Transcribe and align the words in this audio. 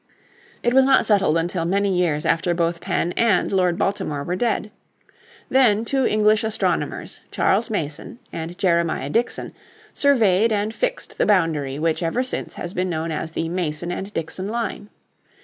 It 0.63 0.73
was 0.73 0.83
not 0.83 1.05
settled 1.05 1.37
until 1.37 1.63
many 1.63 1.95
years 1.95 2.25
after 2.25 2.55
both 2.55 2.81
Penn 2.81 3.11
and 3.11 3.51
Lord 3.51 3.77
Baltimore 3.77 4.23
were 4.23 4.35
dead. 4.35 4.71
Then, 5.47 5.73
in 5.73 5.77
1767, 5.81 5.85
two 5.85 6.05
English 6.11 6.43
astronomers, 6.43 7.21
Charles 7.29 7.69
Mason 7.69 8.17
and 8.33 8.57
Jeremiah 8.57 9.11
Dixon, 9.11 9.53
surveyed 9.93 10.51
and 10.51 10.73
fixed 10.73 11.19
the 11.19 11.27
boundary 11.27 11.77
which 11.77 12.01
ever 12.01 12.23
since 12.23 12.55
has 12.55 12.73
been 12.73 12.89
known 12.89 13.11
as 13.11 13.33
the 13.33 13.47
Mason 13.47 13.91
and 13.91 14.11
Dixon 14.11 14.47
Line. 14.47 14.89